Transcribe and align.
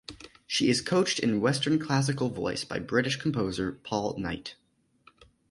She 0.47 0.67
is 0.67 0.81
coached 0.81 1.19
in 1.19 1.41
Western 1.41 1.77
classical 1.77 2.29
voice 2.29 2.63
by 2.63 2.79
British 2.79 3.17
Composer 3.17 3.71
Paul 3.83 4.17
Knight. 4.17 4.55